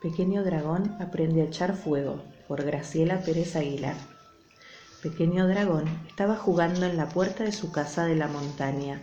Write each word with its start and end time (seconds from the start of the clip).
Pequeño 0.00 0.42
dragón 0.44 0.96
aprende 0.98 1.42
a 1.42 1.44
echar 1.44 1.76
fuego 1.76 2.22
por 2.48 2.64
Graciela 2.64 3.20
Pérez 3.20 3.54
Aguilar. 3.54 3.96
Pequeño 5.02 5.46
dragón 5.46 5.84
estaba 6.08 6.36
jugando 6.36 6.86
en 6.86 6.96
la 6.96 7.10
puerta 7.10 7.44
de 7.44 7.52
su 7.52 7.70
casa 7.70 8.06
de 8.06 8.16
la 8.16 8.26
montaña. 8.26 8.98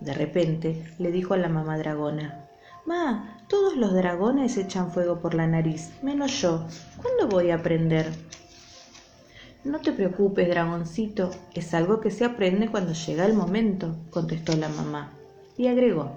De 0.00 0.14
repente 0.14 0.84
le 0.98 1.12
dijo 1.12 1.34
a 1.34 1.36
la 1.36 1.48
mamá 1.48 1.78
dragona, 1.78 2.48
Ma, 2.86 3.38
todos 3.48 3.76
los 3.76 3.94
dragones 3.94 4.56
echan 4.56 4.90
fuego 4.90 5.20
por 5.20 5.34
la 5.34 5.46
nariz, 5.46 5.92
menos 6.02 6.40
yo. 6.40 6.66
¿Cuándo 7.00 7.28
voy 7.28 7.50
a 7.50 7.56
aprender? 7.56 8.12
No 9.62 9.78
te 9.78 9.92
preocupes, 9.92 10.48
dragoncito, 10.48 11.30
es 11.54 11.72
algo 11.72 12.00
que 12.00 12.10
se 12.10 12.24
aprende 12.24 12.68
cuando 12.68 12.94
llega 12.94 13.26
el 13.26 13.34
momento, 13.34 13.94
contestó 14.10 14.56
la 14.56 14.70
mamá. 14.70 15.12
Y 15.56 15.68
agregó, 15.68 16.10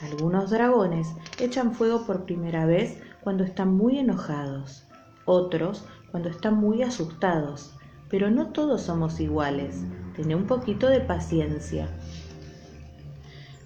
algunos 0.00 0.48
dragones 0.48 1.08
echan 1.38 1.74
fuego 1.74 2.06
por 2.06 2.24
primera 2.24 2.64
vez 2.64 2.96
cuando 3.22 3.44
están 3.44 3.74
muy 3.74 3.98
enojados, 3.98 4.84
otros 5.24 5.84
cuando 6.10 6.28
están 6.28 6.56
muy 6.56 6.82
asustados, 6.82 7.74
pero 8.08 8.30
no 8.30 8.48
todos 8.48 8.82
somos 8.82 9.20
iguales. 9.20 9.84
Tené 10.16 10.34
un 10.34 10.46
poquito 10.46 10.88
de 10.88 11.00
paciencia. 11.00 11.88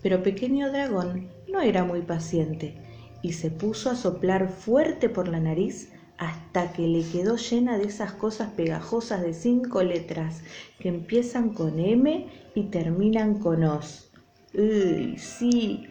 Pero 0.03 0.23
pequeño 0.23 0.71
dragón 0.71 1.31
no 1.51 1.61
era 1.61 1.85
muy 1.85 2.03
paciente 2.03 2.77
y 3.23 3.33
se 3.33 3.51
puso 3.51 3.91
a 3.91 3.97
soplar 3.97 4.51
fuerte 4.51 5.09
por 5.09 5.29
la 5.29 5.41
nariz 5.41 5.91
hasta 6.19 6.73
que 6.73 6.87
le 6.87 7.03
quedó 7.09 7.37
llena 7.37 7.79
de 7.79 7.84
esas 7.84 8.12
cosas 8.12 8.51
pegajosas 8.53 9.23
de 9.23 9.33
cinco 9.33 9.83
letras 9.83 10.43
que 10.79 10.91
empiezan 10.91 11.55
con 11.55 11.81
M 11.81 12.29
y 12.55 12.62
terminan 12.65 13.39
con 13.39 13.65
OS. 13.65 14.11
Uy, 14.53 15.17
sí, 15.19 15.87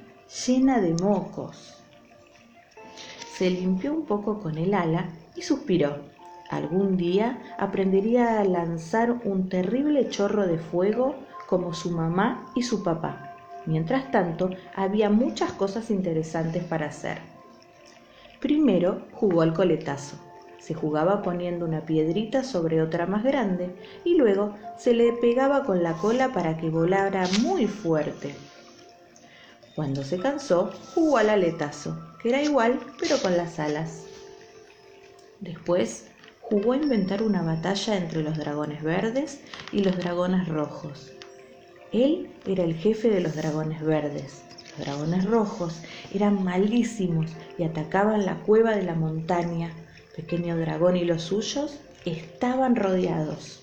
llena 0.45 0.79
de 0.79 0.93
mocos. 0.93 1.82
Se 3.43 3.49
limpió 3.49 3.91
un 3.91 4.05
poco 4.05 4.39
con 4.39 4.57
el 4.57 4.73
ala 4.73 5.09
y 5.35 5.41
suspiró. 5.41 5.97
Algún 6.49 6.95
día 6.95 7.41
aprendería 7.59 8.39
a 8.39 8.45
lanzar 8.45 9.19
un 9.25 9.49
terrible 9.49 10.07
chorro 10.07 10.47
de 10.47 10.57
fuego 10.57 11.15
como 11.49 11.73
su 11.73 11.91
mamá 11.91 12.49
y 12.55 12.63
su 12.63 12.83
papá. 12.83 13.35
Mientras 13.65 14.11
tanto, 14.11 14.49
había 14.73 15.09
muchas 15.09 15.51
cosas 15.51 15.91
interesantes 15.91 16.63
para 16.63 16.85
hacer. 16.85 17.17
Primero 18.39 19.01
jugó 19.11 19.41
al 19.41 19.53
coletazo. 19.53 20.15
Se 20.57 20.73
jugaba 20.73 21.21
poniendo 21.21 21.65
una 21.65 21.81
piedrita 21.81 22.45
sobre 22.45 22.81
otra 22.81 23.07
más 23.07 23.25
grande 23.25 23.75
y 24.05 24.15
luego 24.15 24.55
se 24.77 24.93
le 24.93 25.11
pegaba 25.11 25.65
con 25.65 25.83
la 25.83 25.95
cola 25.95 26.29
para 26.29 26.55
que 26.55 26.69
volara 26.69 27.25
muy 27.41 27.67
fuerte. 27.67 28.33
Cuando 29.75 30.03
se 30.03 30.19
cansó, 30.19 30.71
jugó 30.93 31.17
al 31.17 31.29
aletazo, 31.29 31.97
que 32.21 32.29
era 32.29 32.41
igual 32.41 32.79
pero 32.99 33.17
con 33.21 33.35
las 33.35 33.59
alas. 33.59 34.03
Después 35.39 36.07
jugó 36.41 36.73
a 36.73 36.77
inventar 36.77 37.23
una 37.23 37.41
batalla 37.41 37.97
entre 37.97 38.23
los 38.23 38.37
dragones 38.37 38.83
verdes 38.83 39.41
y 39.71 39.83
los 39.83 39.97
dragones 39.97 40.47
rojos. 40.47 41.11
Él 41.91 42.29
era 42.45 42.63
el 42.63 42.75
jefe 42.75 43.09
de 43.09 43.21
los 43.21 43.35
dragones 43.35 43.81
verdes 43.81 44.43
los 44.77 44.87
dragones 44.87 45.25
rojos 45.25 45.81
eran 46.13 46.43
malísimos 46.43 47.31
y 47.57 47.63
atacaban 47.63 48.25
la 48.25 48.39
cueva 48.39 48.71
de 48.71 48.81
la 48.81 48.95
montaña. 48.95 49.71
Pequeño 50.15 50.57
dragón 50.57 50.95
y 50.97 51.05
los 51.05 51.23
suyos 51.23 51.79
estaban 52.05 52.75
rodeados. 52.75 53.61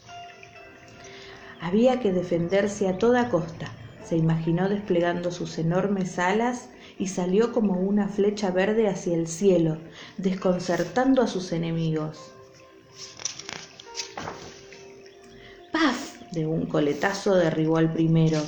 Había 1.60 2.00
que 2.00 2.12
defenderse 2.12 2.88
a 2.88 2.98
toda 2.98 3.28
costa. 3.28 3.72
Se 4.10 4.16
imaginó 4.16 4.68
desplegando 4.68 5.30
sus 5.30 5.56
enormes 5.58 6.18
alas 6.18 6.68
y 6.98 7.06
salió 7.06 7.52
como 7.52 7.74
una 7.74 8.08
flecha 8.08 8.50
verde 8.50 8.88
hacia 8.88 9.14
el 9.14 9.28
cielo, 9.28 9.78
desconcertando 10.16 11.22
a 11.22 11.28
sus 11.28 11.52
enemigos. 11.52 12.32
¡Paf! 15.70 16.22
De 16.32 16.44
un 16.44 16.66
coletazo 16.66 17.36
derribó 17.36 17.76
al 17.76 17.92
primero. 17.92 18.42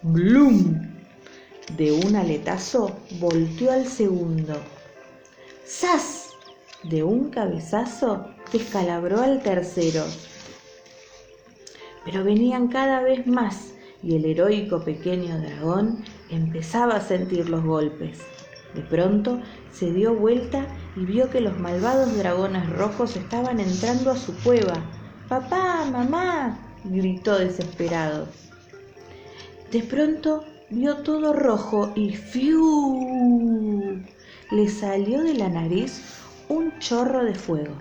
¡Blum! 0.00 0.80
De 1.76 1.92
un 1.92 2.16
aletazo 2.16 2.96
volteó 3.20 3.70
al 3.70 3.86
segundo. 3.86 4.54
¡Sas! 5.66 6.30
De 6.84 7.02
un 7.02 7.28
cabezazo 7.28 8.30
descalabró 8.50 9.20
al 9.20 9.42
tercero. 9.42 10.06
Pero 12.06 12.24
venían 12.24 12.68
cada 12.68 13.02
vez 13.02 13.26
más 13.26 13.74
y 14.02 14.16
el 14.16 14.24
heroico 14.24 14.84
pequeño 14.84 15.40
dragón 15.40 16.04
empezaba 16.30 16.96
a 16.96 17.00
sentir 17.00 17.48
los 17.48 17.64
golpes. 17.64 18.20
De 18.74 18.82
pronto 18.82 19.40
se 19.72 19.92
dio 19.92 20.14
vuelta 20.14 20.66
y 20.96 21.04
vio 21.04 21.30
que 21.30 21.40
los 21.40 21.58
malvados 21.58 22.16
dragones 22.16 22.68
rojos 22.70 23.16
estaban 23.16 23.60
entrando 23.60 24.10
a 24.10 24.16
su 24.16 24.34
cueva. 24.42 24.74
¡Papá! 25.28 25.84
¡Mamá! 25.90 26.58
gritó 26.84 27.38
desesperado. 27.38 28.28
De 29.72 29.82
pronto 29.82 30.44
vio 30.70 30.98
todo 30.98 31.32
rojo 31.32 31.92
y 31.94 32.14
¡fiu! 32.14 34.02
le 34.50 34.68
salió 34.68 35.22
de 35.22 35.34
la 35.34 35.48
nariz 35.48 36.02
un 36.48 36.78
chorro 36.78 37.24
de 37.24 37.34
fuego. 37.34 37.74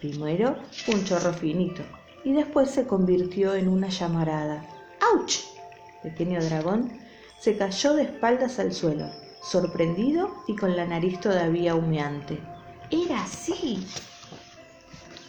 Primero 0.00 0.56
un 0.92 1.04
chorro 1.04 1.32
finito 1.32 1.82
y 2.24 2.32
después 2.32 2.70
se 2.70 2.86
convirtió 2.86 3.54
en 3.54 3.68
una 3.68 3.88
llamarada. 3.88 4.64
¡Auch! 5.12 5.32
Pequeño 6.02 6.40
dragón 6.42 6.92
se 7.38 7.56
cayó 7.56 7.94
de 7.94 8.02
espaldas 8.02 8.58
al 8.58 8.72
suelo, 8.72 9.10
sorprendido 9.42 10.30
y 10.46 10.56
con 10.56 10.76
la 10.76 10.86
nariz 10.86 11.20
todavía 11.20 11.74
humeante. 11.74 12.38
Era 12.90 13.24
así. 13.24 13.86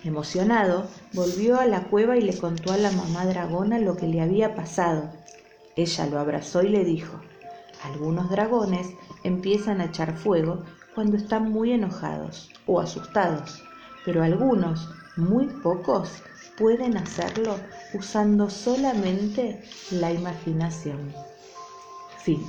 Emocionado, 0.04 0.88
volvió 1.14 1.60
a 1.60 1.66
la 1.66 1.84
cueva 1.84 2.18
y 2.18 2.22
le 2.22 2.38
contó 2.38 2.74
a 2.74 2.78
la 2.78 2.92
mamá 2.92 3.26
dragona 3.26 3.80
lo 3.80 3.96
que 3.96 4.08
le 4.08 4.22
había 4.22 4.56
pasado. 4.56 5.12
Ella 5.76 6.06
lo 6.08 6.20
abrazó 6.20 6.64
y 6.64 6.70
le 6.70 6.84
dijo, 6.84 7.20
algunos 7.84 8.30
dragones 8.30 8.88
empiezan 9.24 9.80
a 9.80 9.86
echar 9.86 10.18
fuego 10.18 10.64
cuando 10.96 11.18
están 11.18 11.52
muy 11.52 11.72
enojados 11.72 12.50
o 12.66 12.80
asustados, 12.80 13.64
pero 14.04 14.24
algunos, 14.24 14.90
muy 15.16 15.46
pocos, 15.46 16.24
pueden 16.58 16.98
hacerlo 16.98 17.60
usando 17.94 18.50
solamente 18.50 19.62
la 19.92 20.12
imaginación. 20.12 21.14
Fin. 22.24 22.46